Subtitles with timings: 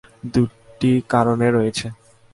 [0.33, 1.87] দুইটি কারণে রয়েছে।